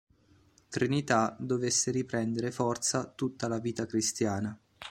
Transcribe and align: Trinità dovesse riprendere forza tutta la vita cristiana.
Trinità 0.69 1.37
dovesse 1.39 1.91
riprendere 1.91 2.49
forza 2.49 3.11
tutta 3.15 3.47
la 3.47 3.59
vita 3.59 3.85
cristiana. 3.85 4.59